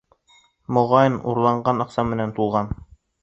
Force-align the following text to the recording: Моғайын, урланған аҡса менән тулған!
Моғайын, 0.77 1.19
урланған 1.33 1.85
аҡса 1.87 2.07
менән 2.13 2.33
тулған! 2.39 2.73